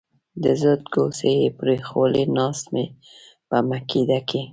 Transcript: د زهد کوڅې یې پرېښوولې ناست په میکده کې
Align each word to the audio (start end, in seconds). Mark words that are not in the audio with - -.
د 0.43 0.45
زهد 0.61 0.81
کوڅې 0.93 1.31
یې 1.41 1.49
پرېښوولې 1.59 2.23
ناست 2.37 2.65
په 3.49 3.57
میکده 3.69 4.19
کې 4.29 4.41